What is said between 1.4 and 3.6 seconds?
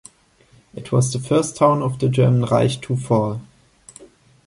town of the German Reich to fall.